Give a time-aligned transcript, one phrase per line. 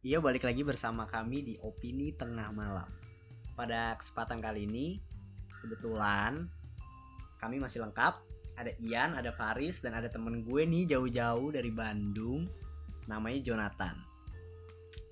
[0.00, 2.88] Iya balik lagi bersama kami di Opini Tengah Malam.
[3.52, 4.96] Pada kesempatan kali ini
[5.60, 6.48] Kebetulan
[7.36, 8.16] Kami masih lengkap.
[8.56, 12.48] Ada Ian, ada Faris, dan ada temen gue nih jauh-jauh dari Bandung.
[13.12, 13.92] Namanya Jonathan.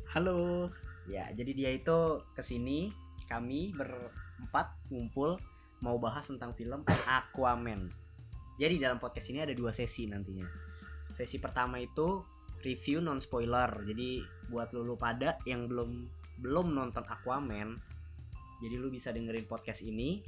[0.09, 0.72] Halo.
[1.05, 2.89] Ya jadi dia itu ke sini
[3.29, 5.36] Kami berempat ngumpul
[5.84, 7.93] Mau bahas tentang film Aquaman.
[8.57, 10.48] Jadi dalam podcast ini ada dua sesi nantinya.
[11.12, 12.25] Sesi pertama itu
[12.66, 17.78] review non spoiler jadi buat lu, lu pada yang belum belum nonton Aquaman
[18.59, 20.23] jadi lu bisa dengerin podcast ini.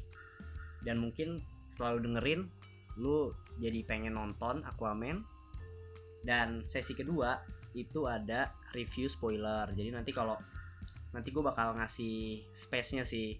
[0.81, 2.41] Dan mungkin selalu dengerin
[2.99, 5.23] lu jadi pengen nonton Aquaman.
[6.23, 7.43] Dan sesi kedua
[7.75, 9.71] itu ada review spoiler.
[9.75, 10.39] Jadi nanti kalau
[11.11, 13.35] nanti gue bakal ngasih space nya sih.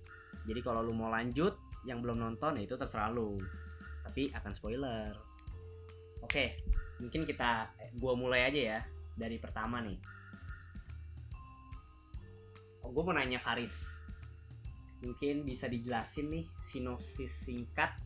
[0.47, 1.55] Jadi kalau lu mau lanjut
[1.87, 3.39] yang belum nonton ya itu terserah lu.
[4.05, 5.15] Tapi akan spoiler.
[6.21, 6.61] Oke
[7.01, 8.81] mungkin kita gua mulai aja ya
[9.17, 9.99] dari pertama nih
[12.85, 14.05] oh gue mau nanya Faris
[15.01, 17.97] mungkin bisa dijelasin nih sinopsis singkat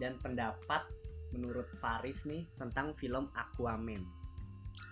[0.00, 0.88] dan pendapat
[1.36, 4.20] menurut Faris nih tentang film Aquaman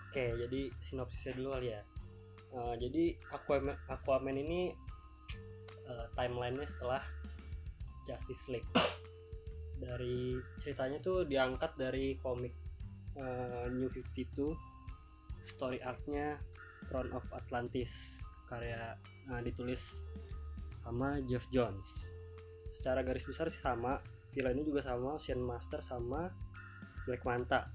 [0.09, 1.81] Oke, jadi sinopsisnya dulu kali ya.
[2.49, 4.73] Uh, jadi Aquaman, Aquaman ini
[5.85, 7.05] uh, timelinenya setelah
[8.09, 8.65] Justice League.
[9.77, 12.57] Dari ceritanya tuh diangkat dari komik
[13.17, 14.53] uh, New 52
[15.47, 16.37] story arc-nya
[16.85, 18.21] Throne of Atlantis.
[18.49, 18.97] Karya
[19.29, 20.05] uh, ditulis
[20.81, 22.13] sama Jeff Jones.
[22.69, 24.01] Secara garis besar sih sama,
[24.33, 26.29] ini juga sama Ocean Master sama
[27.05, 27.69] Black Manta.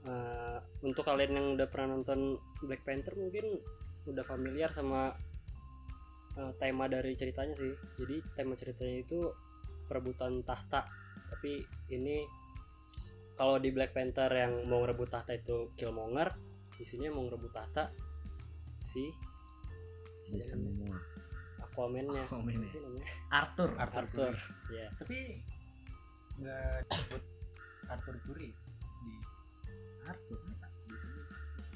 [0.00, 3.60] Uh, untuk kalian yang udah pernah nonton Black Panther mungkin
[4.08, 5.12] udah familiar sama
[6.40, 7.74] uh, tema dari ceritanya sih.
[7.98, 9.30] Jadi tema ceritanya itu
[9.90, 10.86] perebutan tahta.
[11.30, 11.62] Tapi
[11.94, 12.22] ini
[13.40, 16.28] kalau di Black Panther yang mau rebut tahta itu Killmonger
[16.76, 17.88] isinya mau rebut tahta
[18.76, 19.08] si
[20.20, 21.00] si semua
[21.64, 22.28] Aquaman-nya.
[22.28, 22.60] Aquaman?
[23.32, 23.72] Arthur.
[23.80, 24.34] Arthur Arthur
[24.68, 25.40] ya tapi
[26.36, 27.22] nggak disebut
[27.88, 28.52] Arthur Curry
[29.00, 29.14] di
[30.04, 30.40] Arthur
[30.84, 31.22] di sini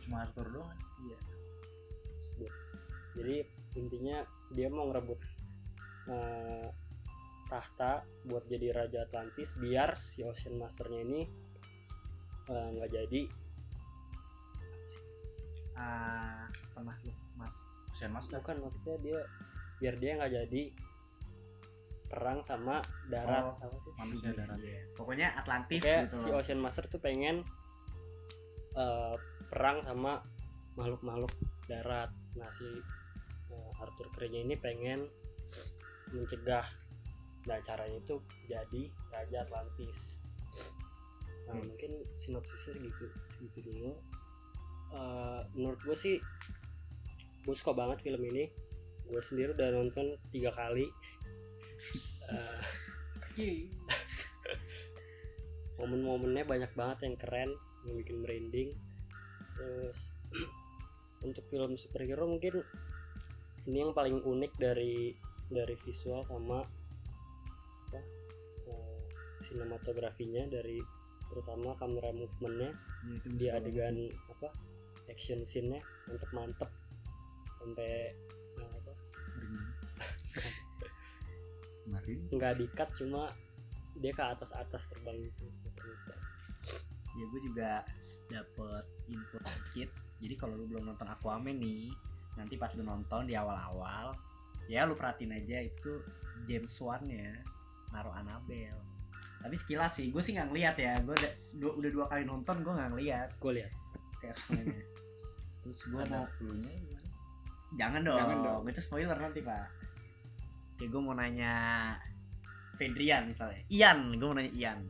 [0.05, 0.69] cuma Arthur doang.
[0.69, 0.79] Kan?
[1.09, 1.19] iya.
[2.21, 2.53] Tersebut.
[3.17, 3.37] Jadi
[3.81, 4.21] intinya
[4.53, 5.21] dia mau ngerebut
[6.13, 6.69] eh,
[7.49, 11.44] tahta buat jadi raja Atlantis biar si Ocean Masternya ini
[12.47, 13.21] eh, nggak jadi.
[15.75, 17.57] Ah, pernah lu mas
[17.91, 19.21] Ocean Master Bukan maksudnya dia
[19.77, 20.63] biar dia nggak jadi
[22.07, 23.59] perang sama darat Oh.
[23.59, 23.93] apa sih?
[23.97, 24.87] manusia darat Iya.
[24.95, 26.29] pokoknya Atlantis Kayak gitu si.
[26.31, 27.43] Ocean Master tuh pengen
[28.73, 29.15] eh,
[29.49, 30.23] perang sama
[30.75, 31.31] makhluk-makhluk
[31.65, 32.11] darat.
[32.35, 32.67] Nah si
[33.49, 35.11] eh, Arthur Curry ini pengen
[36.11, 36.67] mencegah.
[37.45, 40.14] Nah caranya itu jadi Raja Atlantis.
[41.49, 41.69] Nah Hmm.
[41.69, 43.93] mungkin sinopsisnya segitu segitu dulu.
[44.95, 46.17] Eh, menurut gue sih
[47.45, 48.49] gue suka banget film ini.
[49.05, 50.89] Gue sendiri udah nonton tiga kali.
[52.25, 52.65] Eh,
[55.79, 57.51] momen-momennya banyak banget yang keren
[57.85, 58.71] yang bikin merinding
[59.55, 60.17] terus
[61.27, 62.65] untuk film superhero mungkin
[63.69, 65.13] ini yang paling unik dari
[65.49, 66.65] dari visual sama
[67.91, 68.01] apa
[68.71, 68.99] eh,
[69.45, 70.81] sinematografinya dari
[71.35, 72.71] terutama kamera movementnya
[73.11, 74.55] itu di adegan apa
[75.11, 76.71] action scene-nya mantep mantep.
[77.59, 78.15] Sampai
[78.61, 78.93] eh, apa?
[81.85, 82.19] Kemarin.
[82.39, 83.35] Nggak dikat cuma
[83.99, 86.19] dia ke atas atas terbang gitu muter-muter.
[87.15, 87.71] ya gue juga
[88.31, 89.91] dapet info sedikit.
[90.19, 91.91] Jadi kalau lu belum nonton Aquaman nih
[92.35, 94.15] nanti pas lu nonton di awal-awal
[94.67, 96.03] ya lu perhatiin aja itu
[96.49, 97.31] James Wan ya
[97.95, 98.94] naruh Annabelle
[99.45, 100.97] tapi sekilas sih gue sih nggak ngeliat ya.
[101.05, 103.29] Gue udah, dua- udah dua kali nonton gue nggak ngeliat.
[103.37, 103.73] Gue lihat
[105.61, 107.09] terus gue mau clue-nya gimana?
[107.77, 108.63] Jangan dong, Jangan dong.
[108.73, 109.69] itu spoiler nanti pak.
[110.75, 111.53] Oke gue mau nanya
[112.81, 113.61] Fedrian misalnya.
[113.69, 114.81] Ian gue mau nanya Ian.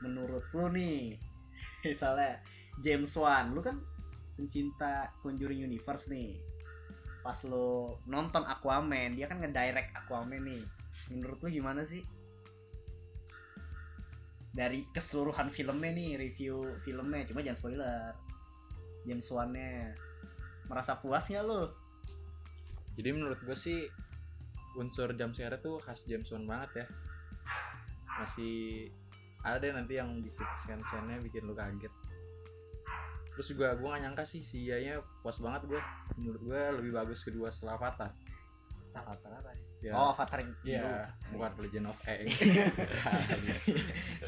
[0.00, 1.20] Menurut lu nih
[1.84, 2.40] misalnya
[2.80, 3.76] James Wan lu kan
[4.40, 6.40] pencinta Conjuring Universe nih.
[7.20, 10.64] Pas lu nonton Aquaman dia kan ngedirect Aquaman nih.
[11.12, 12.00] Menurut lu gimana sih
[14.60, 17.24] dari keseluruhan filmnya nih review filmnya.
[17.24, 18.12] Cuma jangan spoiler.
[19.08, 19.96] James Wan-nya
[20.68, 21.64] merasa puas nggak lu.
[23.00, 23.88] Jadi menurut gue sih
[24.76, 26.86] unsur jump scare tuh khas James Wan banget ya.
[28.20, 28.92] Masih
[29.40, 31.88] ada deh nanti yang bikin scene-scene bikin lu kaget.
[33.32, 35.80] Terus juga gue gak nyangka sih si Yaya puas banget gue
[36.20, 38.12] menurut gue lebih bagus kedua setelah Avatar.
[38.92, 42.28] Avatar apa ya Oh, Avatar yang ya bukan Legend of Aang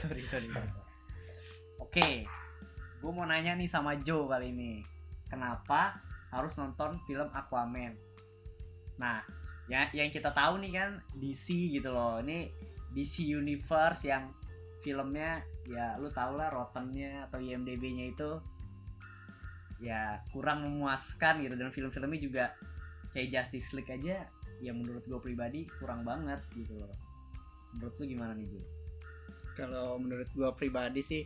[0.01, 0.49] sorry sorry.
[1.77, 2.25] Oke,
[3.05, 4.81] gue mau nanya nih sama Joe kali ini.
[5.29, 6.01] Kenapa
[6.33, 7.93] harus nonton film Aquaman?
[8.97, 9.21] Nah
[9.69, 10.91] ya yang kita tahu nih kan
[11.21, 12.25] DC gitu loh.
[12.25, 12.49] Ini
[12.97, 14.33] DC Universe yang
[14.81, 18.41] filmnya ya lu tau lah Rottennya atau IMDb-nya itu
[19.85, 21.61] ya kurang memuaskan gitu.
[21.61, 22.45] Dan film-filmnya juga
[23.13, 24.25] kayak Justice League aja
[24.63, 26.95] ya menurut gue pribadi kurang banget gitu loh.
[27.75, 28.65] Menurut lu gimana nih gue
[29.57, 31.23] kalau menurut gua pribadi sih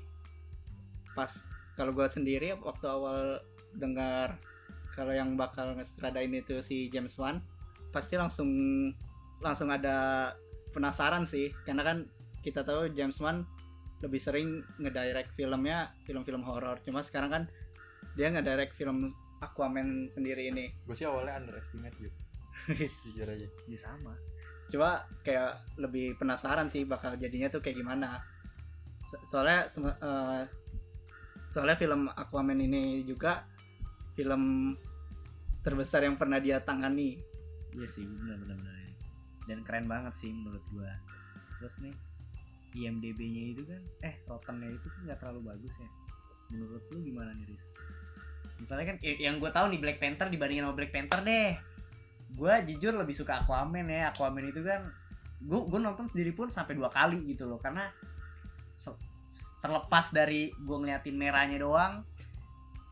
[1.14, 1.30] pas
[1.78, 3.40] kalau gua sendiri waktu awal
[3.78, 4.36] dengar
[4.92, 7.44] kalau yang bakal ngestradain itu si James Wan
[7.92, 8.48] pasti langsung
[9.44, 10.32] langsung ada
[10.72, 11.52] penasaran sih.
[11.68, 11.98] Karena kan
[12.40, 13.44] kita tahu James Wan
[14.00, 16.80] lebih sering ngedirect filmnya film-film horor.
[16.84, 17.42] Cuma sekarang kan
[18.16, 19.12] dia ngedirect film
[19.44, 20.72] Aquaman sendiri ini.
[20.88, 22.25] Gue sih awalnya underestimate gitu
[22.74, 23.46] jujur aja.
[23.70, 24.14] Ya sama.
[24.66, 28.18] Coba kayak lebih penasaran sih bakal jadinya tuh kayak gimana.
[29.06, 30.42] So- soalnya eh,
[31.54, 33.46] soalnya film Aquaman ini juga
[34.18, 34.74] film
[35.62, 37.18] terbesar yang pernah dia tangani.
[37.76, 38.74] Iya sih benar benar benar.
[39.46, 40.90] Dan keren banget sih menurut gua.
[41.62, 41.94] Terus nih
[42.76, 45.88] IMDb-nya itu kan eh Rottennya itu kan nggak terlalu bagus ya.
[46.50, 47.66] Menurut lu gimana nih Riz?
[48.58, 51.75] Misalnya kan yang gue tahu nih Black Panther dibandingin sama Black Panther deh
[52.34, 54.10] gua jujur lebih suka Aquaman ya.
[54.10, 54.90] Aquaman itu kan
[55.36, 57.60] gue gue nonton sendiri pun sampai dua kali gitu loh.
[57.60, 57.86] Karena
[59.60, 62.04] terlepas dari gue ngeliatin merahnya doang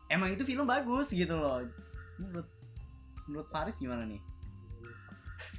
[0.09, 1.65] emang itu film bagus gitu loh.
[2.21, 2.49] Menurut
[3.25, 4.21] menurut Faris gimana nih?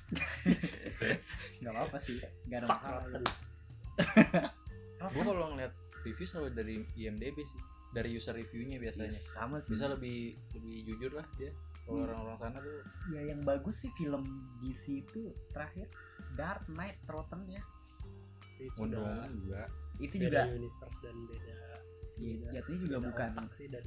[1.60, 2.14] Nggak apa apa sih
[2.46, 3.02] nggak ada masalah.
[5.10, 5.74] Gue kalau ngeliat
[6.06, 7.60] review selalu dari IMDb sih.
[7.90, 9.08] Dari user reviewnya biasanya.
[9.08, 9.74] Iya, sama sih.
[9.74, 11.50] Bisa lebih lebih jujur lah dia
[11.86, 12.06] kalau Hmm.
[12.10, 12.78] orang-orang sana tuh
[13.14, 14.22] ya yang bagus sih film
[14.58, 15.86] DC itu terakhir
[16.34, 17.62] Dark Knight Rotten ya
[18.58, 19.62] itu Wonder Woman juga.
[20.02, 20.56] Itu beda juga.
[20.56, 21.54] universe dan beda
[22.16, 23.84] iya, jatuhnya juga beda bukan sih dan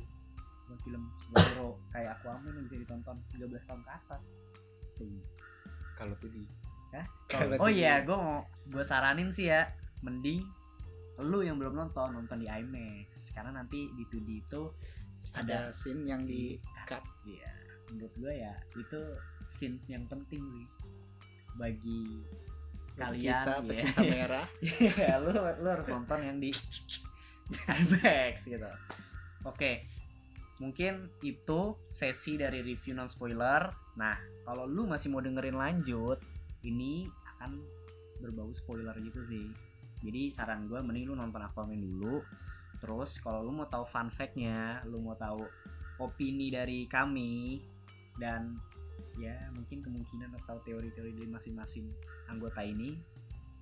[0.66, 4.24] bukan film superhero kayak Aquaman yang bisa ditonton 13 tahun ke atas.
[5.98, 6.42] Kalau tuh di
[7.30, 9.70] Kalau oh iya gue mau gue saranin sih ya
[10.02, 10.42] mending
[11.20, 13.36] lu yang belum nonton nonton di IMAX.
[13.36, 14.62] Karena nanti di 2D itu
[15.36, 16.58] ada scene yang di
[16.88, 17.04] cut.
[17.28, 17.52] Iya,
[17.92, 19.02] menurut gue ya itu
[19.46, 20.66] scene yang penting sih
[21.58, 22.22] bagi
[23.00, 23.66] kalian kita ya.
[23.66, 24.48] pecinta merah
[25.00, 26.52] Iya, lu lu harus nonton yang di
[27.50, 28.70] IMAX gitu.
[29.48, 29.88] Oke.
[30.60, 33.72] Mungkin itu sesi dari review non spoiler.
[33.96, 36.20] Nah, kalau lu masih mau dengerin lanjut,
[36.68, 37.64] ini akan
[38.20, 39.48] berbau spoiler gitu sih.
[40.04, 42.20] Jadi saran gue mending lu nonton Aquaman dulu.
[42.84, 45.48] Terus kalau lu mau tahu fun fact-nya, lu mau tahu
[46.00, 47.60] opini dari kami
[48.20, 48.60] dan
[49.16, 51.88] ya mungkin kemungkinan atau teori-teori dari masing-masing
[52.28, 53.00] anggota ini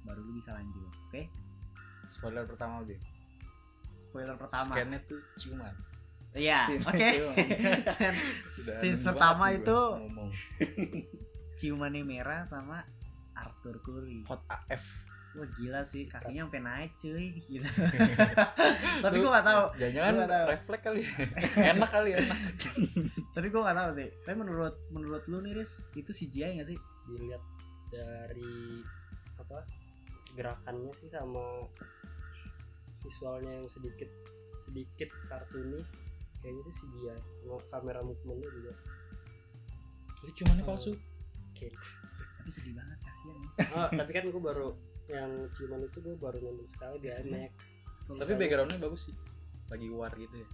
[0.03, 0.89] baru lu bisa lanjut.
[1.09, 1.29] Oke?
[2.07, 2.95] spoiler pertama deh
[3.99, 4.71] Spoiler pertama.
[4.71, 5.75] scannya tuh ciuman
[6.31, 7.09] Iya, oke.
[8.79, 10.29] Scene pertama itu ngomong
[11.57, 12.83] ciumannya merah sama
[13.33, 14.21] Arthur Curry.
[14.27, 14.83] hot AF
[15.37, 17.69] Wah gila sih, kakinya sampai naik cuy gitu.
[19.05, 19.63] Tapi gua gak tahu.
[19.77, 20.45] Gua tahu.
[20.49, 21.11] refleks kali ya.
[21.77, 22.39] enak kali enak
[23.37, 24.07] Tapi gua gak tahu sih.
[24.25, 26.79] Tapi menurut menurut lu nih Riz, itu CGI gak sih?
[27.07, 27.43] dilihat
[27.87, 28.83] dari
[29.39, 29.63] apa
[30.35, 31.63] gerakannya sih sama
[32.99, 34.11] visualnya yang sedikit
[34.59, 35.81] sedikit kartuni
[36.43, 37.15] kayaknya sih CGI
[37.47, 38.73] sama kamera movementnya juga
[40.27, 40.91] itu cuman palsu
[41.55, 41.67] oke
[42.37, 43.39] Tapi sedih banget kasihan.
[43.75, 44.69] oh, tapi kan gue baru
[45.07, 47.53] yang ciuman itu gue baru nonton sekali di IMAX
[48.05, 49.15] Kalau tapi backgroundnya bagus sih
[49.67, 50.47] lagi war gitu ya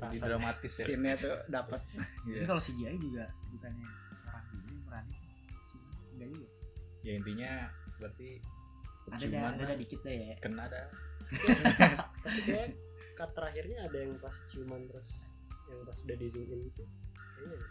[0.00, 1.78] Rasa- dramatis ya scene-nya tuh dapat
[2.26, 2.42] Iya.
[2.44, 3.86] kalau CGI juga bukannya
[4.24, 5.14] orang yang berani.
[6.12, 6.48] Enggak juga.
[7.00, 7.50] ya intinya
[7.96, 8.28] berarti
[9.04, 10.34] Ada ciuman ada dah dikit deh ya.
[10.38, 10.80] kena ada
[12.24, 12.68] tapi kayak
[13.12, 15.10] cut terakhirnya ada yang pas ciuman terus
[15.66, 16.82] yang pas udah di zoom in gitu
[17.32, 17.66] kayaknya ya.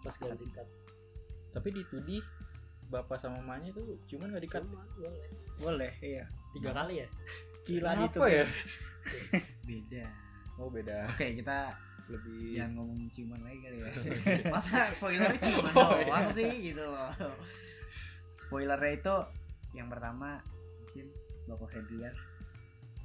[0.00, 0.68] pas ganti cut
[1.52, 2.10] tapi di 2D
[2.92, 4.62] bapak sama mamanya tuh cuman gak dikat.
[4.68, 5.24] Boleh.
[5.56, 6.24] Boleh iya.
[6.52, 7.08] Tiga kali ya?
[7.62, 8.44] gila itu apa ya?
[9.62, 10.04] Beda.
[10.58, 11.08] oh beda.
[11.08, 11.72] Oke, kita
[12.10, 13.90] lebih yang ngomong ciuman lagi kali ya.
[14.54, 16.36] Masa spoilernya ciuman Oh, doang iya.
[16.36, 17.10] sih gitu loh.
[18.38, 19.16] Spoilernya itu
[19.72, 20.42] yang pertama
[20.76, 21.06] mungkin
[21.48, 22.12] Bapak Fedrian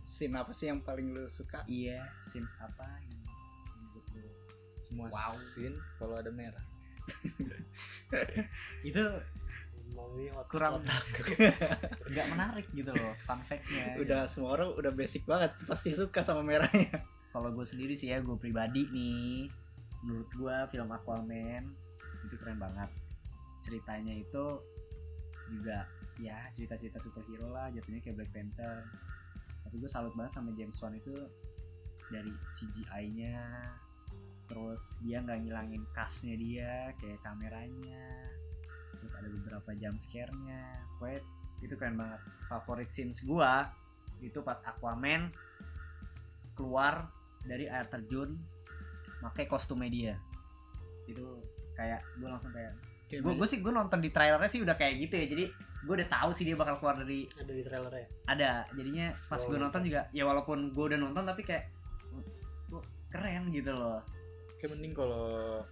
[0.04, 1.64] scene apa sih yang paling lu suka?
[1.66, 3.22] Iya scenes apa yang
[3.78, 4.28] menurut lu?
[4.82, 5.38] Semua Wow.
[5.46, 6.66] scene kalau ada merah.
[8.84, 9.04] Itu
[9.88, 10.84] Emang ini hot kurang
[12.12, 16.44] nggak menarik gitu loh fun fact-nya udah semua orang udah basic banget pasti suka sama
[16.44, 17.04] merahnya.
[17.32, 19.48] Kalau gue sendiri sih ya gue pribadi nih
[20.04, 21.64] menurut gue film Aquaman
[22.28, 22.90] itu keren banget.
[23.64, 24.62] Ceritanya itu
[25.48, 28.84] juga ya cerita-cerita superhero lah jatuhnya kayak Black Panther.
[29.68, 31.16] Tapi gue salut banget sama James Wan itu
[32.08, 33.40] dari CGI-nya
[34.48, 36.72] terus dia nggak ngilangin khasnya dia
[37.04, 38.32] kayak kameranya
[39.08, 40.84] terus ada beberapa jump scare-nya.
[41.00, 41.24] Pokoknya
[41.64, 42.20] itu keren banget.
[42.52, 43.72] Favorit scenes gua
[44.20, 45.32] itu pas Aquaman
[46.60, 47.08] keluar
[47.48, 48.36] dari air terjun
[49.22, 50.16] pakai kostumnya dia
[51.06, 51.38] itu
[51.78, 52.74] kayak gue langsung kayak
[53.08, 55.26] Kayak gue gue sih gue nonton di trailernya sih udah kayak gitu ya.
[55.32, 55.44] Jadi
[55.88, 58.08] gue udah tahu sih dia bakal keluar dari ada di trailer ya?
[58.28, 58.52] Ada.
[58.76, 59.88] Jadinya pas Oh, gue nonton nonton.
[59.88, 61.72] juga ya walaupun gue udah nonton tapi kayak
[63.08, 64.04] keren gitu loh.
[64.60, 65.64] Kayak mending kalau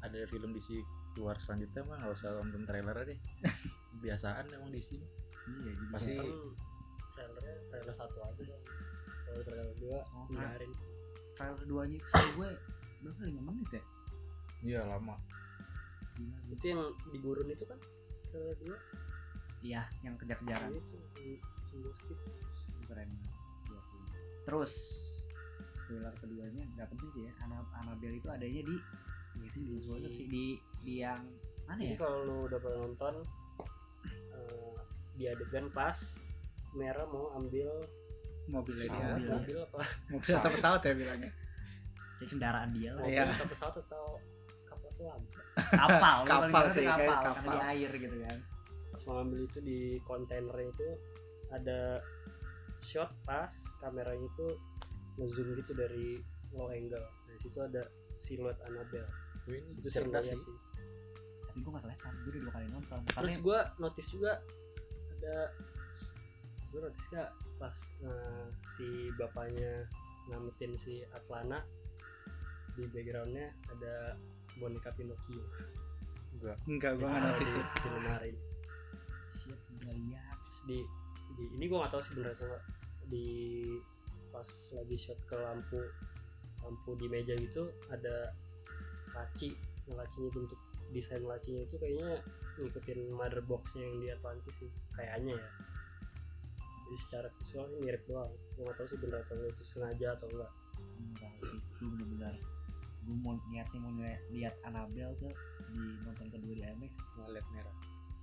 [0.00, 3.18] ada film DC keluar selanjutnya mah nggak usah nonton trailer deh.
[3.92, 6.28] Kebiasaan emang DC iya jadi Pasti- kan
[7.12, 8.60] trailernya trailer satu aja kan
[9.24, 10.72] kalau trailer dua Oh, biarin.
[11.34, 12.50] Trailer duanya itu sih gue
[13.00, 13.82] berapa lima menit ya?
[14.60, 15.16] Iya lama.
[16.14, 17.78] Gila, itu yang di gurun itu kan
[18.28, 18.76] trailer dua?
[19.60, 20.68] Iya yang kejar-kejaran.
[20.70, 22.18] Itu di semua skip.
[22.84, 23.10] Keren
[24.40, 24.72] terus
[25.70, 28.76] spoiler keduanya nggak penting sih ya Ana Annabelle itu adanya di
[29.42, 30.26] itu di spoiler sih.
[30.26, 30.44] Di
[30.80, 31.22] di yang
[31.64, 31.98] mana jadi ya?
[31.98, 33.14] kalau lu udah pernah nonton
[34.34, 34.74] eh,
[35.14, 35.96] di adegan pas
[36.72, 37.68] merah mau ambil
[38.46, 38.90] mobilnya dia.
[38.90, 39.30] Pesawat, Mobil.
[39.30, 39.80] mobil apa?
[40.08, 41.30] Mobil atau pesawat ya bilangnya?
[42.18, 43.02] Kayak kendaraan dia lah.
[43.04, 43.24] Mobil Iya.
[43.30, 44.04] atau pesawat atau
[44.66, 45.22] kapal selam?
[45.70, 46.18] Kapal.
[46.30, 47.52] Kapal sih, kapal, kayak karena kapal.
[47.52, 48.38] di air gitu kan.
[48.90, 50.88] Pas mau ambil itu di kontainernya itu
[51.50, 51.80] ada
[52.80, 54.46] shot pas kameranya itu
[55.14, 56.18] ngezoom gitu dari
[56.50, 57.06] low angle.
[57.28, 57.82] Dari situ ada
[58.18, 59.06] siluet Annabelle
[59.48, 60.50] Wih, ini itu cerdas banget sih.
[60.50, 60.56] sih.
[61.46, 62.98] Tapi gue gak kelihatan gue udah dua kali nonton.
[63.00, 64.32] Terus makanya gue notice juga
[65.20, 65.36] ada
[66.70, 67.30] gue notice gak
[67.60, 68.44] pas eh,
[68.76, 69.72] si bapaknya
[70.30, 71.60] ngametin si Atlana
[72.78, 74.16] di backgroundnya ada
[74.56, 75.42] boneka Pinocchio.
[76.38, 76.56] Enggak.
[76.64, 77.64] Enggak gua nggak notice di sih.
[77.82, 78.32] film hari
[79.30, 80.78] shit gak lihat terus di,
[81.38, 82.58] di ini gue gak tahu sih bener sama
[83.10, 83.28] di
[84.30, 85.80] pas lagi shot ke lampu
[86.62, 88.30] lampu di meja gitu ada
[89.14, 89.56] laci
[89.90, 90.60] Nah, lacinya bentuk
[90.94, 92.22] desain lacinya itu kayaknya
[92.62, 95.50] ngikutin mother boxnya yang di Atlantis sih kayaknya ya.
[96.86, 98.30] Jadi secara visual ini mirip doang.
[98.54, 100.52] Gue gak tahu sih bener atau itu sengaja atau enggak.
[100.78, 102.34] Enggak sih gue bener-bener
[103.00, 105.32] gue mau niatnya mau li- lihat Annabelle tuh
[105.72, 107.76] di nonton kedua di IMAX ngeliat merah.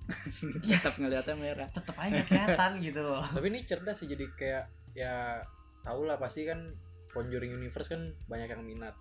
[0.63, 1.67] Tetap ngeliatnya merah.
[1.73, 3.25] Tetep aja nggak kelihatan gitu loh.
[3.35, 4.65] Tapi ini cerdas sih jadi kayak
[4.95, 5.43] ya
[5.83, 6.71] tau lah pasti kan
[7.11, 8.95] Conjuring Universe kan banyak yang minat.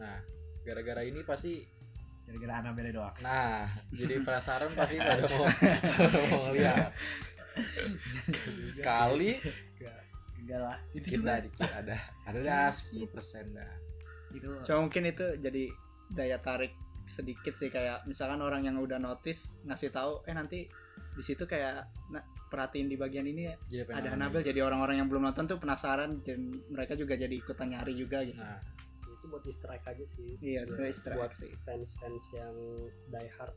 [0.00, 0.33] Nah
[0.64, 1.60] gara-gara ini pasti
[2.24, 3.14] gara-gara Annabelle doang.
[3.20, 6.90] Nah jadi penasaran pasti pada mau pada mau ngeliat.
[8.80, 9.38] Kali
[10.44, 10.76] enggak lah.
[10.92, 11.28] Itu dikit juga.
[11.28, 11.70] dah dikit.
[11.70, 11.96] Ada
[12.28, 13.72] ada dah 10 persen dah.
[14.34, 14.48] Itu.
[14.66, 15.64] Cuma mungkin itu jadi
[16.12, 20.64] daya tarik sedikit sih kayak misalkan orang yang udah notice ngasih tahu eh nanti
[21.14, 25.08] di situ kayak na- perhatiin di bagian ini ya, jadi ada Annabelle jadi orang-orang yang
[25.10, 28.38] belum nonton tuh penasaran dan mereka juga jadi ikutan nyari juga gitu.
[28.38, 28.62] Nah
[29.24, 30.36] itu buat easter egg aja sih.
[30.44, 31.48] Iya easter egg buat sih.
[31.64, 32.52] fans-fans yang
[33.08, 33.56] die hard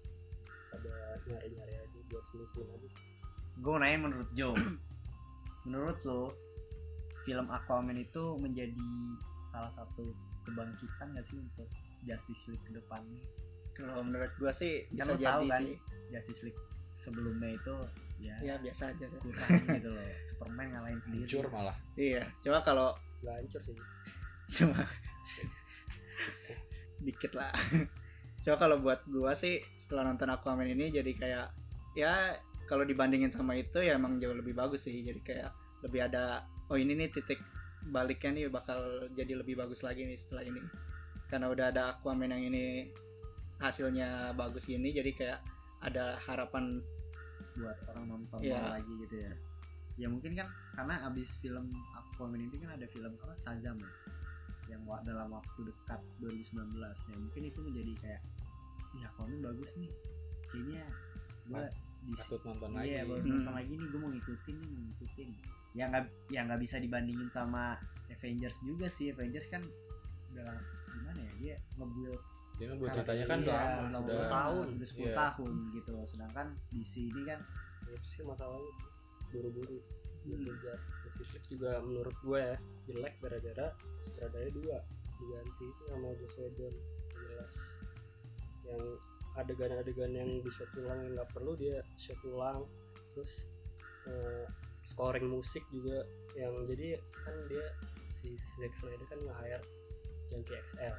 [0.71, 0.95] pada
[1.27, 3.03] nyari-nyari aja buat seneng-seneng aja sih.
[3.59, 4.55] Gue mau nanya menurut Joe.
[5.67, 6.31] Menurut lo
[7.27, 8.88] film Aquaman itu menjadi
[9.51, 10.15] salah satu
[10.47, 11.67] kebangkitan gak sih untuk
[12.07, 13.19] Justice League ke depannya?
[13.75, 15.75] Kalau menurut gua sih Kan bisa lo jadi tahu kan, sih.
[16.15, 16.62] Justice League
[16.95, 17.75] sebelumnya itu
[18.24, 19.19] ya, ya biasa aja sih.
[19.19, 20.07] kurang gitu loh.
[20.24, 21.27] Superman ngalahin sendiri.
[21.27, 21.77] Hancur malah.
[22.00, 22.89] Iya coba kalau
[23.27, 23.75] nggak hancur sih.
[24.55, 24.88] Cuma
[27.05, 27.53] dikit lah.
[28.43, 31.48] Coba kalau buat gua sih setelah nonton Aquaman ini jadi kayak
[31.96, 32.36] ya
[32.67, 35.03] kalau dibandingin sama itu ya emang jauh lebih bagus sih.
[35.03, 35.51] Jadi kayak
[35.86, 37.39] lebih ada oh ini nih titik
[37.88, 40.62] baliknya nih bakal jadi lebih bagus lagi nih setelah ini.
[41.27, 42.88] Karena udah ada Aquaman yang ini
[43.57, 45.39] hasilnya bagus ini jadi kayak
[45.81, 46.81] ada harapan
[47.57, 48.79] buat orang nonton Iya.
[48.79, 49.34] lagi gitu ya.
[49.98, 53.34] Ya mungkin kan karena abis film Aquaman ini kan ada film apa?
[53.38, 53.89] Shazam ya
[54.67, 57.15] yang dalam waktu dekat 2019 ya.
[57.17, 58.21] Mungkin itu menjadi kayak
[58.97, 59.91] ya Aquaman bagus nih
[60.50, 60.83] kayaknya
[62.07, 62.88] di patut nonton lagi.
[62.88, 63.31] iya baru Hmm.
[63.36, 65.29] nonton lagi nih gue mau ngikutin nih mau ngikutin.
[65.75, 67.75] Ya nggak ya nggak bisa dibandingin sama
[68.09, 69.12] Avengers juga sih.
[69.12, 69.62] Avengers kan
[70.31, 70.53] udah
[70.88, 72.21] gimana ya dia nge-build
[72.57, 75.13] dia ngebuat ceritanya kan iya, lama udah sudah 10 tahun sudah 10 Iya.
[75.13, 77.39] tahun gitu sedangkan di sini kan
[77.86, 78.88] itu sih masalahnya sih
[79.29, 79.77] buru-buru.
[80.27, 80.43] Hmm.
[80.43, 82.55] League juga menurut gue ya
[82.86, 83.67] jelek gara-gara
[84.17, 84.81] sutradara dua
[85.21, 86.74] diganti itu sama Joss Whedon
[87.13, 87.55] jelas.
[88.65, 88.83] Yang
[89.38, 92.65] adegan-adegan yang di shot ulang yang nggak perlu dia shot ulang
[93.13, 93.53] terus
[94.09, 94.50] eh,
[94.81, 96.01] scoring musik juga
[96.33, 97.65] yang jadi kan dia
[98.09, 99.62] si Zack Snyder kan nge-hire
[100.33, 100.97] Junkie XL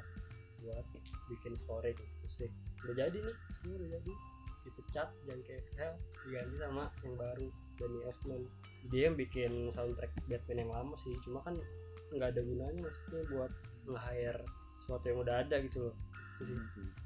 [0.63, 0.87] buat
[1.27, 2.55] bikin scoring musik.
[2.87, 4.15] Udah jadi nih semua udah jadi.
[4.67, 5.95] Dipecat Junkie XL
[6.27, 7.47] diganti sama yang baru
[7.79, 8.43] Danny Elfman.
[8.95, 11.59] Dia yang bikin soundtrack Batman yang lama sih cuma kan
[12.11, 13.53] nggak ada gunanya maksudnya buat
[13.85, 14.43] nge-hire
[14.75, 15.95] sesuatu yang udah ada gitu loh.
[16.37, 16.59] Itu sih.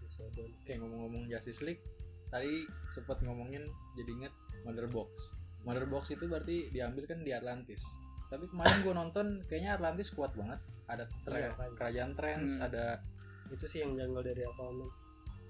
[0.05, 0.45] Sesuatu.
[0.63, 1.81] kayak ngomong-ngomong Justice League
[2.29, 5.33] tadi sempet ngomongin jadi inget Mother Box.
[5.63, 7.81] Mother Box itu berarti diambil kan di Atlantis.
[8.29, 10.61] Tapi kemarin gue nonton kayaknya Atlantis kuat banget.
[10.87, 11.71] Ada tre- Iya, kan.
[11.77, 12.67] kerajaan Trans Hmm.
[12.67, 12.85] ada
[13.49, 14.89] itu sih yang janggal dari Aquaman.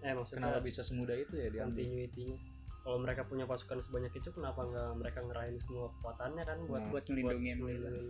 [0.02, 1.82] Eh maksudnya kenapa bisa semudah itu ya diambil?
[1.82, 2.38] continuity-nya
[2.82, 6.90] kalau mereka punya pasukan sebanyak itu kenapa nggak mereka ngerahin semua kekuatannya kan buat Nah,
[6.90, 7.58] buat ngelindungin.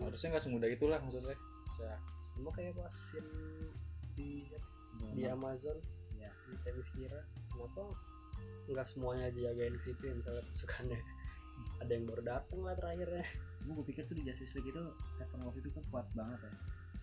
[0.01, 1.37] harusnya nggak semudah itulah maksudnya.
[1.69, 1.89] Bisa
[2.25, 3.29] sama kayak pas scene
[4.17, 4.49] di
[5.13, 5.77] di Amazon.
[6.17, 6.33] Ya.
[6.49, 7.21] di Themyscira
[7.53, 7.93] kenapa
[8.73, 11.01] nggak semuanya jagain ke situ ya misalnya pasukannya?
[11.85, 13.27] Ada yang baru datang lah terakhirnya.
[13.61, 14.83] Cuma gue pikir tuh di Justice League itu
[15.19, 16.53] Steppenwolf itu kan kuat banget ya.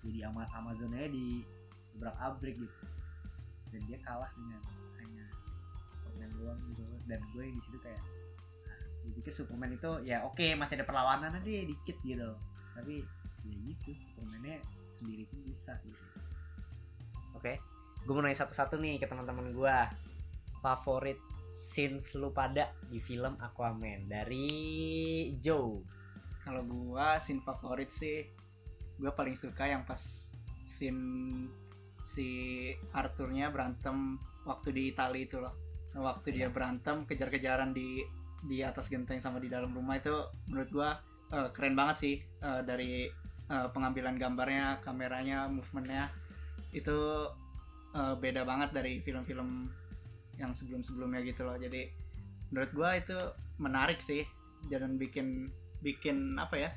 [0.10, 1.46] Jadi ama Amazonnya di
[2.00, 2.78] berak abrik gitu.
[3.70, 4.62] Dan dia kalah dengan
[6.40, 6.82] doang gitu.
[7.06, 8.02] Dan gue di situ kayak
[8.66, 12.32] ah, gue pikir Superman itu ya oke masih ada perlawanan aja dikit gitu.
[12.74, 13.04] Tapi
[13.44, 14.64] ya gitu Supermannya
[14.96, 16.04] sendiri pun bisa gitu.
[17.36, 17.60] Oke,
[18.04, 19.78] gue mau nanya satu-satu nih ke teman-teman gue.
[20.60, 21.16] Favorit
[21.50, 24.48] scenes lu pada di film Aquaman dari
[25.42, 25.82] Joe.
[26.40, 28.26] kalau gua scene favorit sih
[28.98, 30.32] gua paling suka yang pas
[30.66, 31.46] scene
[32.02, 32.30] si
[32.96, 34.18] Arthurnya berantem
[34.48, 38.06] waktu di Itali itu loh waktu dia berantem kejar-kejaran di
[38.40, 40.16] di atas genteng sama di dalam rumah itu
[40.48, 40.90] menurut gua
[41.34, 43.10] eh, keren banget sih eh, dari
[43.50, 46.08] eh, pengambilan gambarnya kameranya movementnya.
[46.72, 47.30] Itu
[47.96, 49.68] eh, beda banget dari film-film
[50.40, 51.58] yang sebelum-sebelumnya gitu loh.
[51.60, 51.90] Jadi
[52.54, 53.18] menurut gua itu
[53.60, 54.24] menarik sih
[54.72, 55.52] dan bikin
[55.84, 56.72] bikin apa ya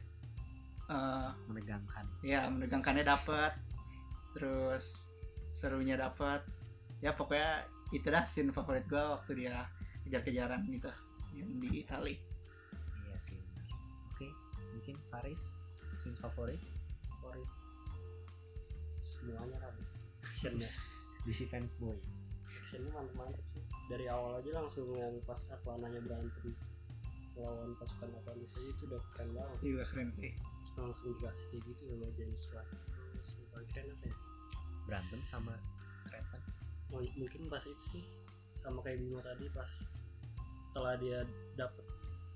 [0.90, 2.06] eh, menegangkan.
[2.22, 3.54] ya menegangkannya dapat
[4.32, 5.12] terus
[5.52, 6.40] serunya dapat
[7.04, 9.68] ya pokoknya itu dah scene favorit gua waktu dia
[10.08, 10.88] kejar-kejaran gitu
[11.36, 12.16] yang di Itali.
[13.04, 13.38] Iya sih.
[14.12, 14.28] Oke,
[14.72, 15.60] mungkin Paris
[16.00, 16.58] scene favorit?
[17.20, 17.48] Favorit.
[19.04, 19.74] Semuanya kan
[20.24, 20.68] actionnya.
[21.22, 21.94] DC fans boy.
[22.58, 23.62] actionnya mantep-mantep sih.
[23.86, 26.56] Dari awal aja langsung yang pas Aquananya berantem.
[27.32, 29.56] Lawan pasukan Atlantis aja itu udah keren banget.
[29.64, 30.32] Juga keren sih.
[30.76, 32.66] Langsung dikasih kayak gitu sama James Wan.
[33.12, 34.16] Terus yang paling keren apa ya?
[34.88, 35.54] Berantem sama
[36.92, 38.04] mungkin pas itu sih
[38.52, 39.72] sama kayak Bimo tadi pas
[40.68, 41.24] setelah dia
[41.56, 41.86] dapet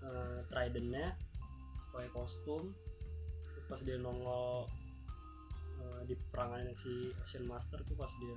[0.03, 1.13] eh, tridentnya
[1.93, 2.73] pakai kostum
[3.53, 4.67] terus pas dia nongol
[5.81, 8.37] eh, di perangannya si Ocean Master tuh pas dia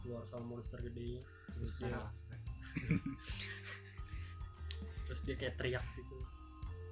[0.00, 1.20] keluar sama monster gedenya
[1.52, 1.92] terus dia
[5.08, 6.16] terus dia kayak teriak gitu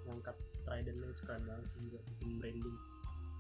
[0.07, 0.37] ngangkat
[0.67, 2.79] tridentnya itu keren banget juga bikin branding.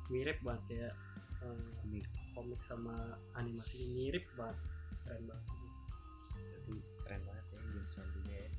[0.07, 0.95] Mirip banget kayak
[1.43, 2.03] eh,
[2.35, 4.59] komik sama animasi mirip banget
[5.07, 5.71] keren banget sih.
[6.37, 8.51] Jadi keren banget ya James Wan juga ya.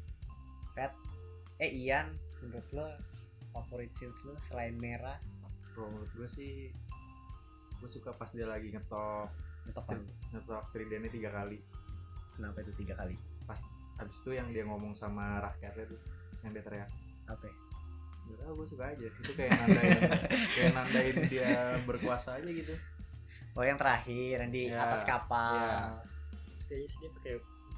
[0.74, 0.94] Pet,
[1.60, 2.08] eh Ian,
[2.40, 2.88] menurut lo
[3.50, 5.18] favorit scenes lo selain merah
[5.74, 6.70] kalau menurut gue sih
[7.76, 9.30] gue suka pas dia lagi ngetok
[9.68, 9.94] atau apa?
[10.32, 11.58] ngetok tridennya tiga kali
[12.34, 13.18] Kenapa itu tiga kali?
[13.98, 15.98] habis itu yang dia ngomong sama rakyatnya tuh
[16.42, 16.90] yang dia teriak
[17.26, 17.46] Apa?
[17.46, 17.56] ya?
[18.28, 20.02] Gak tau gue suka aja itu kayak nandain
[20.54, 21.50] kayak nandain dia
[21.82, 22.74] berkuasa aja gitu
[23.54, 25.98] Oh yang terakhir yang di Ya, atas kapal ya.
[26.68, 27.34] Kayaknya sih dia pakai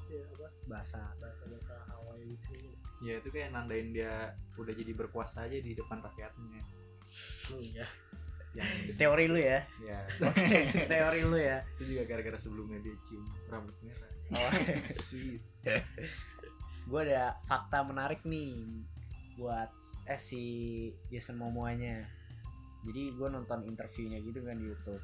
[0.09, 5.47] ya, apa bahasa bahasa bahasa Hawaii gitu ya itu kayak nandain dia udah jadi berkuasa
[5.47, 6.61] aja di depan rakyatnya.
[7.55, 7.87] Oh iya
[8.57, 9.59] yang teori lu ya?
[9.81, 9.99] Ya.
[10.91, 11.61] Teori lu ya.
[11.77, 14.09] Itu juga gara-gara sebelumnya dia cium rambut merah.
[14.29, 14.51] Oh,
[14.85, 15.41] sweet.
[16.85, 18.61] Gue ada fakta menarik nih
[19.37, 19.69] buat
[20.09, 20.43] eh si
[21.13, 22.05] Jason Momoa-nya.
[22.85, 25.03] Jadi gue nonton interviewnya gitu kan di YouTube.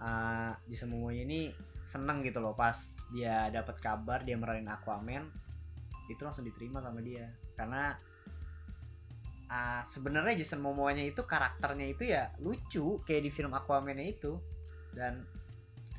[0.00, 1.52] Ah, Jason Momoa ini
[1.86, 2.74] seneng gitu loh pas
[3.14, 5.46] dia dapat kabar dia meranin Aquaman
[6.10, 7.26] itu langsung diterima sama dia.
[7.54, 7.94] Karena
[9.50, 14.38] ah, sebenarnya Jason Momoa-nya itu karakternya itu ya lucu kayak di film Aquaman itu.
[14.94, 15.22] Dan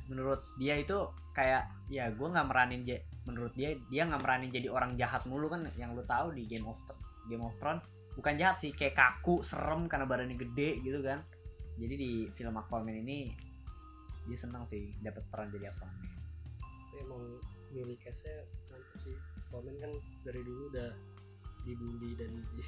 [0.08, 2.82] menurut dia itu kayak ya gue nggak meranin
[3.28, 6.66] menurut dia dia nggak meranin jadi orang jahat mulu kan yang lu tahu di Game
[6.66, 6.80] of
[7.28, 7.86] Game of Thrones.
[8.16, 11.22] Bukan jahat sih kayak kaku serem karena badannya gede gitu kan.
[11.78, 13.47] Jadi di film Aquaman ini
[14.28, 16.08] dia senang sih dapat peran jadi Aquaman
[16.98, 17.22] emang
[17.72, 19.16] mini case-nya mantap sih
[19.48, 19.92] komen kan
[20.26, 20.90] dari dulu udah
[21.64, 22.64] dibully dan di,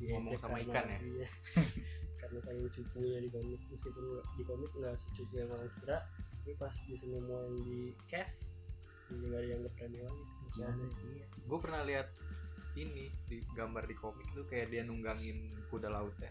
[0.00, 0.98] Ngomong sama ikan ya?
[1.04, 1.28] iya.
[2.20, 4.04] karena saking cupunya di komik meskipun
[4.36, 5.98] di komik nggak secupu yang orang kira
[6.40, 8.56] tapi pas di semua yang di cast
[9.10, 11.26] jadi nggak dianggap remeh lagi sih, iya.
[11.26, 12.08] gue pernah lihat
[12.78, 16.30] ini di gambar di komik tuh kayak dia nunggangin kuda laut ya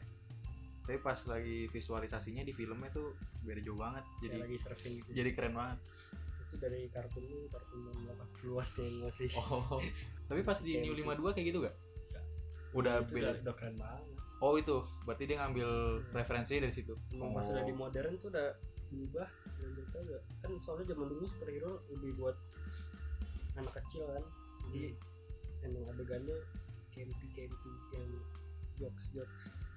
[0.89, 3.13] tapi pas lagi visualisasinya di filmnya tuh
[3.45, 4.01] beda jauh banget.
[4.25, 5.09] Jadi jadi lagi surfing gitu.
[5.13, 5.77] jadi keren banget.
[6.49, 9.77] Itu dari kartun kartun yang 80-an yang masih oh.
[10.33, 11.05] Tapi pas di New gitu.
[11.05, 11.75] 52 kayak gitu gak?
[12.73, 13.21] Udah itu beda.
[13.21, 14.01] udah, udah keren banget.
[14.41, 14.77] Oh itu.
[15.05, 15.69] Berarti dia ngambil
[16.09, 16.93] referensinya dari situ?
[17.13, 17.53] Emang pas Oh.
[17.53, 18.49] udah di modern tuh udah
[18.89, 19.29] berubah
[19.61, 22.33] juga kan soalnya zaman dulu superhero lebih buat
[23.61, 24.25] anak kecil kan.
[24.65, 24.97] Jadi
[25.69, 26.41] emang adegannya
[26.89, 28.09] campy campy yang
[28.81, 29.68] jokes jokes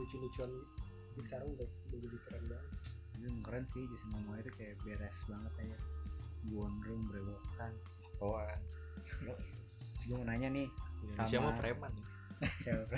[0.00, 0.66] lucu-lucuan gitu
[1.10, 2.70] tapi sekarang udah, udah jadi keren banget.
[3.18, 5.78] Ini emang keren sih Jason Momoa itu kayak beres banget aja.
[6.48, 7.72] Gondrong berewokan
[8.16, 8.58] Toan
[9.04, 10.66] Terus gue mau nanya nih
[11.04, 11.92] Indonesia Sama- mah preman
[12.64, 12.96] Siapa?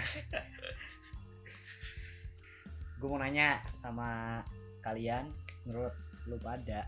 [3.03, 4.39] gue mau nanya sama
[4.79, 5.27] kalian
[5.67, 5.91] menurut
[6.31, 6.87] lu pada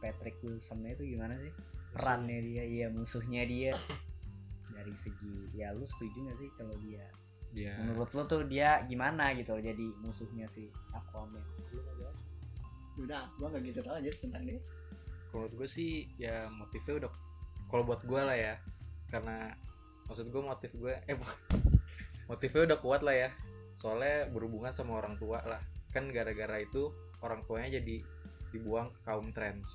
[0.00, 1.52] Patrick Wilson itu gimana sih?
[1.92, 3.76] Perannya dia iya musuhnya dia.
[4.72, 7.04] Dari segi ya lu setuju gak sih kalau dia
[7.56, 11.40] dia menurut lu tuh dia gimana gitu loh jadi musuhnya si Aquaman?
[12.98, 14.60] Udah gua nggak gitu tau aja tentang dia.
[15.28, 17.10] Kalau menurut gue sih ya motifnya udah
[17.68, 18.54] kalau buat gue lah ya
[19.12, 19.52] karena
[20.08, 21.16] maksud gue motif gue eh
[22.30, 23.30] motifnya udah kuat lah ya.
[23.78, 25.62] Soalnya berhubungan sama orang tua lah.
[25.94, 26.92] Kan gara-gara itu
[27.24, 28.02] orang tuanya jadi
[28.52, 29.68] dibuang ke kaum trans.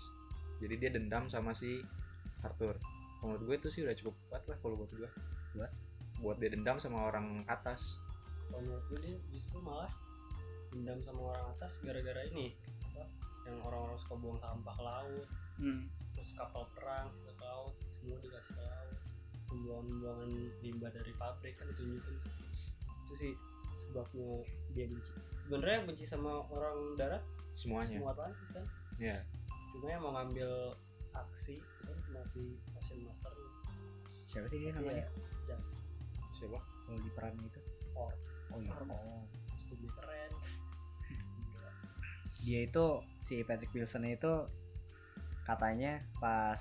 [0.62, 1.82] Jadi dia dendam sama si
[2.44, 2.78] Arthur.
[3.20, 5.10] Kalau menurut gue itu sih udah cukup kuat lah kalau buat gue
[5.56, 5.72] Buat?
[6.24, 8.00] Buat dia dendam sama orang atas.
[8.48, 9.92] Kalau menurut gue dia justru malah
[10.72, 12.56] dendam sama orang atas gara-gara ini
[12.90, 13.06] apa
[13.46, 15.28] yang orang-orang suka buang sampah ke laut
[15.62, 15.86] hmm.
[16.18, 18.98] terus kapal perang ke laut semua dikasih ke laut
[19.52, 20.30] pembuangan-pembuangan
[20.66, 22.18] limbah dari pabrik kan ditunjukin.
[23.06, 23.34] Itu sih
[23.78, 24.42] sebabnya
[24.74, 25.12] dia benci.
[25.46, 27.22] Sebenarnya yang benci sama orang darat?
[27.54, 28.02] Semuanya.
[28.02, 28.66] Semua Atlantis kan?
[28.98, 29.22] Ya
[29.74, 30.78] cuma yang mau ngambil
[31.18, 33.34] aksi kan masih Ocean Master
[34.30, 35.06] siapa sih dia namanya?
[35.50, 35.58] Iya.
[36.44, 37.62] Siapa kalau di peran itu?
[37.96, 38.12] Or.
[38.52, 38.72] Oh iya.
[38.76, 39.24] Oh.
[39.56, 40.32] Studi keren.
[42.44, 44.52] Dia itu si Patrick Wilson itu
[45.48, 46.60] katanya pas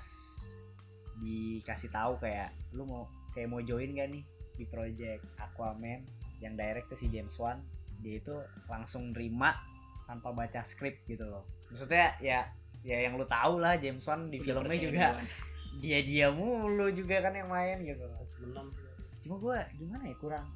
[1.19, 3.03] dikasih tahu kayak lu mau
[3.35, 4.23] kayak mau join gak nih
[4.55, 6.07] di project Aquaman?
[6.39, 7.59] Yang direct tuh si James Wan.
[7.99, 8.35] Dia itu
[8.71, 9.59] langsung nerima
[10.07, 11.43] tanpa baca skrip gitu loh.
[11.67, 12.47] Maksudnya ya
[12.83, 15.07] ya yang lu tahu lah James Wan di Udah filmnya juga
[15.83, 18.23] dia dia mulu juga kan yang main gitu loh.
[18.39, 18.82] Menang sih.
[19.23, 20.47] Cuma gue gimana ya kurang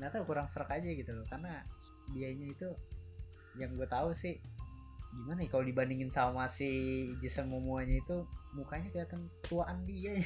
[0.00, 1.28] nggak tahu kurang serak aja gitu loh.
[1.28, 1.60] Karena
[2.10, 2.68] dianya itu
[3.60, 4.40] yang gue tahu sih
[5.10, 6.70] gimana ya kalau dibandingin sama si
[7.20, 8.24] Jason Momoa nya itu
[8.56, 10.16] mukanya kelihatan tuaan dia.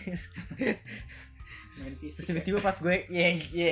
[1.99, 3.71] Terus tiba-tiba pas gue iya iya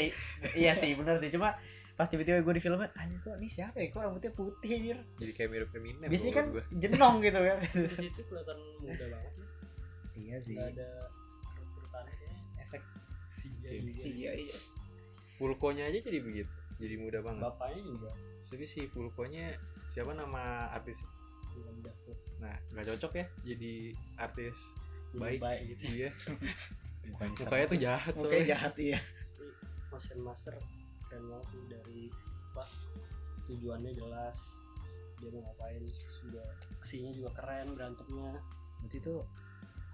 [0.58, 1.30] iya sih benar sih.
[1.30, 1.54] Cuma
[1.94, 3.94] pas tiba-tiba gue di filmnya anjir kok ini siapa ya?
[3.94, 4.98] Kok rambutnya putih anjir?
[5.22, 7.58] Jadi kayak mirip Eminem biasanya kan menurut jenong gitu kan.
[7.62, 9.32] Di situ kelihatan muda banget.
[9.38, 9.46] Ya
[10.18, 10.56] iya sih.
[10.58, 10.90] Nggak ada
[13.72, 13.82] Iya.
[13.84, 14.02] juga.
[14.04, 14.58] CGI ya.
[15.40, 17.46] Fulko-nya aja jadi begitu jadi muda banget.
[17.46, 18.10] Bapaknya juga.
[18.42, 19.54] Tapi si Fulko-nya
[19.86, 21.06] siapa nama artis?
[22.42, 24.58] Nah nggak cocok ya jadi artis
[25.14, 25.82] Jadi baik, baik gitu.
[25.86, 26.10] Iya.
[27.38, 28.50] Mukanya tuh jahat Mukanya soalnya.
[28.50, 29.00] jahat iya.
[29.94, 30.54] Motion Master
[31.06, 32.00] keren banget sih dari
[32.52, 32.64] apa
[33.46, 34.38] tujuannya jelas.
[35.22, 35.84] Dia mau ngapain
[36.24, 36.42] juga
[36.82, 38.42] aksinya juga keren berantemnya.
[38.82, 39.14] Berarti itu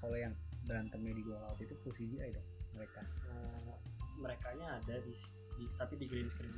[0.01, 0.33] kalau yang
[0.65, 3.03] berantemnya di gua laut itu full CGI dong mereka.
[3.27, 3.75] Eh,
[4.19, 5.13] merekanya ada di,
[5.59, 6.55] di- tapi di green screen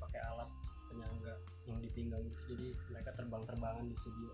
[0.00, 0.48] pakai alat
[0.88, 1.36] penyangga
[1.68, 4.32] yang di pinggang gitu jadi mereka terbang-terbangan di studio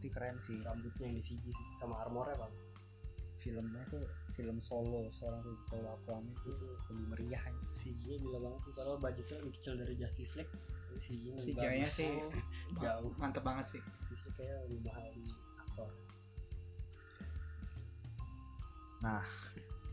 [0.00, 0.56] itu keren sih.
[0.62, 2.54] Rambutnya yang di CG sih sama armornya bang.
[3.40, 4.04] Filmnya tuh
[4.36, 7.64] film solo seorang film solo Aquaman itu lebih meriah aja.
[7.76, 10.52] CG nya gila banget sih kalau budgetnya lebih kecil dari Justice League.
[10.88, 11.24] Tapi CG
[11.60, 12.12] nya sih
[12.84, 13.10] jauh.
[13.20, 13.82] mantep banget sih.
[14.08, 15.24] League kayak lebih mahal di
[15.60, 15.90] aktor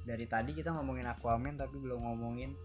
[0.08, 2.56] dari tadi kita ngomongin Aquaman tapi belum ngomongin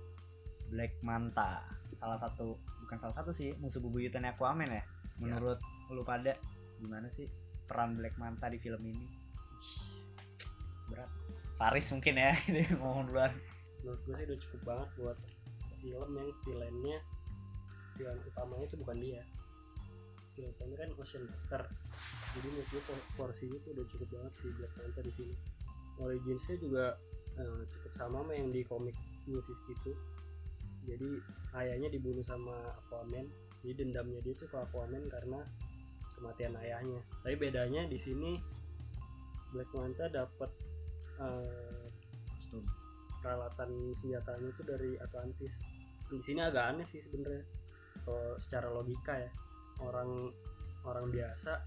[0.71, 1.67] Black Manta.
[1.99, 2.55] Salah satu
[2.87, 4.87] bukan salah satu sih musuh bebuyutan Aquaman ya.
[5.19, 5.59] Menurut
[5.91, 6.39] lu pada
[6.79, 7.27] gimana sih
[7.67, 9.07] peran Black Manta di film ini?
[10.87, 11.11] Berat.
[11.59, 13.35] Paris mungkin ya ini ngomong duluan.
[13.83, 15.19] Menurut gue sih udah cukup banget buat
[15.83, 16.99] film yang villainnya
[17.99, 19.23] villain utamanya itu bukan dia.
[20.39, 21.63] Villain utamanya kan Ocean Master.
[22.39, 25.35] Jadi menurut gue por- porsinya tuh udah cukup banget sih Black Panther di sini.
[26.01, 26.97] Originsnya juga
[27.39, 28.97] eh, cukup sama sama yang di komik
[29.29, 29.95] New 52
[30.83, 31.11] jadi
[31.63, 33.29] ayahnya dibunuh sama Aquaman
[33.63, 35.41] jadi dendamnya dia tuh ke Aquaman karena
[36.19, 38.43] kematian ayahnya tapi bedanya di sini
[39.53, 40.51] Black Manta dapat
[41.21, 41.87] eh,
[42.53, 42.65] Kostum.
[43.23, 45.55] peralatan senjatanya itu dari Atlantis.
[46.11, 47.45] Di sini agak aneh sih sebenarnya.
[48.03, 49.31] Kalau secara logika ya,
[49.85, 50.33] orang
[50.83, 51.63] orang biasa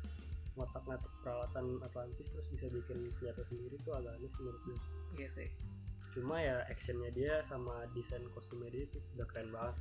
[0.60, 4.78] ngotak-ngatik peralatan Atlantis terus bisa bikin senjata sendiri tuh agak aneh menurut gue.
[5.16, 5.50] Iya sih
[6.16, 9.76] Cuma ya actionnya dia sama desain kostumnya dia itu udah keren banget.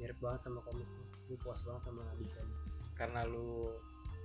[0.00, 0.88] Mirip banget sama komik.
[1.28, 2.56] Gue puas banget sama desainnya.
[2.94, 3.74] karena lu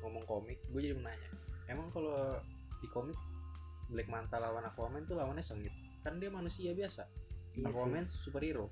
[0.05, 1.29] ngomong komik gue jadi menanya
[1.67, 2.37] emang kalau
[2.79, 3.17] di komik
[3.89, 5.73] Black Manta lawan Aquaman tuh lawannya sengit
[6.05, 7.03] kan dia manusia biasa
[7.57, 8.69] Iya Aquaman superhero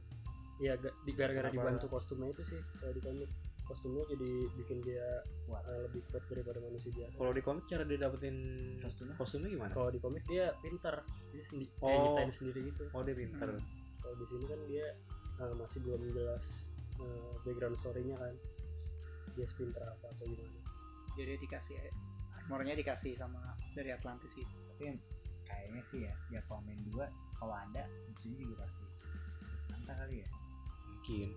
[0.58, 0.74] Iya,
[1.14, 3.30] gara-gara dibantu kostumnya itu sih kalau di komik.
[3.68, 5.04] Kostumnya jadi bikin dia
[5.44, 5.64] Kuat.
[5.64, 8.36] eh, lebih kuat daripada manusia biasa Kalau di komik cara dia dapetin
[8.80, 9.16] Kostumnya?
[9.16, 9.72] kostumnya gimana?
[9.72, 11.86] kalau di komik dia pintar dia sendiri Oh.
[11.86, 13.50] kayak nyiptain sendiri gitu Oh dia pinter.
[13.50, 13.64] Hmm.
[14.00, 14.86] kalau di sini kan dia
[15.38, 16.46] eh, masih belum jelas
[16.98, 18.34] eh, background story-nya kan
[19.34, 20.60] dia sepintar apa atau gimana
[21.14, 21.76] jadi dikasih
[22.36, 23.38] armornya dikasih sama
[23.74, 24.96] dari Atlantis gitu tapi
[25.44, 26.98] kayaknya sih ya di Aquaman 2
[27.36, 28.84] kalau ada musuhnya juga pasti
[29.70, 30.30] Anta kali ya
[30.88, 31.30] Mungkin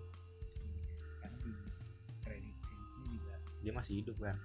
[3.61, 4.37] dia masih hidup kan.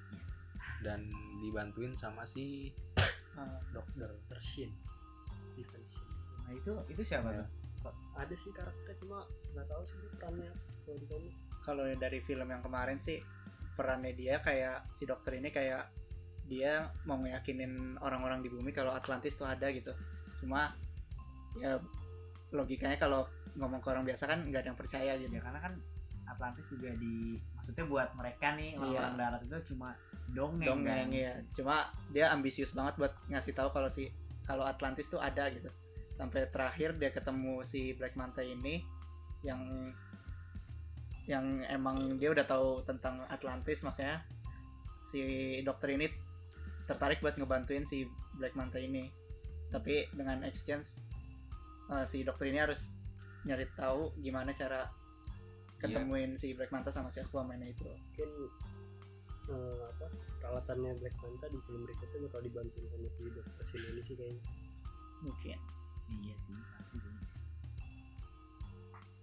[0.81, 1.09] Dan
[1.41, 2.71] dibantuin sama si
[3.37, 4.09] Eh, dokter.
[4.41, 4.73] Shin
[5.21, 6.05] Stephen Shin
[6.47, 7.43] nah itu itu siapa Ya.
[7.83, 9.19] tuh ada sih karakternya cuma
[9.53, 10.51] nggak tahu sih perannya
[10.87, 13.19] kalau di komik kalau dari film yang kemarin sih
[13.75, 15.91] perannya dia kayak si dokter ini kayak
[16.47, 19.91] dia mau ngeyakinin orang-orang di bumi kalau Atlantis tuh ada gitu
[20.39, 20.73] cuma
[21.59, 21.77] ya
[22.55, 23.27] logikanya kalau
[23.59, 25.73] ngomong ke orang biasa kan nggak ada yang percaya gitu ya karena kan
[26.27, 29.21] Atlantis juga di maksudnya buat mereka nih orang-orang Iya.
[29.23, 29.89] darat itu cuma
[30.35, 31.77] dongeng, dongeng kan ya cuma
[32.11, 34.11] dia ambisius banget buat ngasih tahu kalau si
[34.47, 35.71] kalau Atlantis tuh ada gitu.
[36.17, 38.81] Sampai terakhir dia ketemu si Black Manta ini
[39.45, 39.61] yang
[41.27, 44.23] yang emang dia udah tahu tentang Atlantis makanya
[45.03, 46.07] si dokter ini
[46.87, 48.07] tertarik buat ngebantuin si
[48.39, 49.11] Black Manta ini.
[49.75, 50.95] Tapi dengan exchange
[51.91, 52.87] eh, si dokter ini harus
[53.47, 54.87] nyari tahu gimana cara
[55.77, 57.85] ketemuin si Black Manta sama si Aquaman itu.
[57.85, 58.31] Mungkin
[59.53, 60.07] eh, apa
[60.41, 64.43] peralatannya Black Manta di film berikutnya bakal dibantu sama si dokter Shin ini sih kayaknya.
[65.25, 65.59] Mungkin.
[66.07, 67.15] Iya sih pasti sih.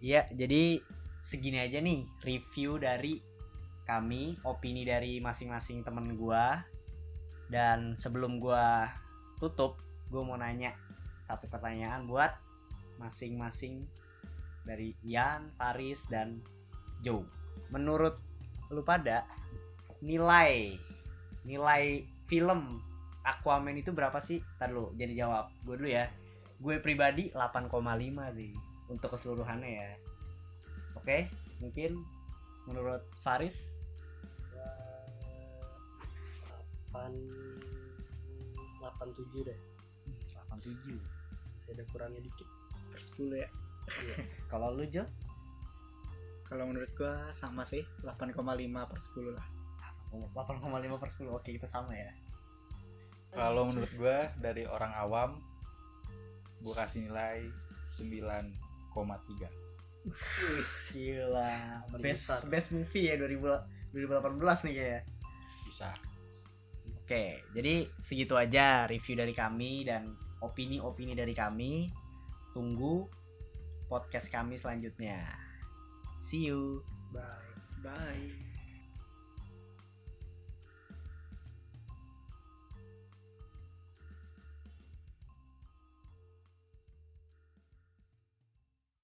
[0.04, 0.84] iya jadi
[1.24, 3.24] segini aja nih review dari
[3.88, 6.64] kami opini dari masing-masing temen gua.
[7.48, 8.90] Dan sebelum gua
[9.38, 10.74] tutup gua mau nanya
[11.24, 12.36] satu pertanyaan buat
[13.00, 13.88] masing-masing
[14.64, 16.40] dari Ian, Paris dan
[17.04, 17.24] Joe.
[17.70, 18.16] Menurut
[18.72, 19.28] lu pada
[20.04, 20.76] nilai
[21.44, 22.80] nilai film
[23.24, 24.44] Aquaman itu berapa sih?
[24.60, 25.52] Ntar lu jadi jawab.
[25.64, 26.12] Gue dulu ya.
[26.60, 27.72] Gue pribadi 8,5
[28.36, 28.52] sih
[28.92, 29.92] untuk keseluruhannya ya.
[31.00, 31.28] Oke
[31.60, 32.04] mungkin
[32.68, 33.80] menurut Faris?
[36.92, 37.12] Delapan
[38.80, 39.60] delapan tujuh deh.
[40.52, 41.00] 87
[41.56, 42.48] masih ada kurangnya dikit.
[42.92, 43.50] Per 10 ya
[44.52, 45.06] kalau lu Jo?
[46.48, 48.38] Kalau menurut gua sama sih 8,5
[48.86, 49.48] per 10 lah.
[50.14, 52.14] 8,5 per 10 oke kita sama ya.
[53.34, 55.42] Kalau menurut gua dari orang awam
[56.62, 57.50] gua kasih nilai
[57.84, 59.64] 9,3.
[60.04, 61.82] Wih, gila.
[61.98, 65.02] Best best movie ya 2000 2018 nih kayaknya.
[65.66, 65.90] Bisa.
[67.04, 71.92] Oke, jadi segitu aja review dari kami dan opini-opini dari kami.
[72.54, 73.23] Tunggu
[73.94, 75.22] podcast kami selanjutnya.
[76.18, 76.82] See you.
[77.14, 77.22] bye
[77.86, 78.43] bye